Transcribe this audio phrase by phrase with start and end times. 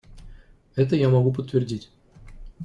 [0.75, 1.91] Это я могу подтвердить.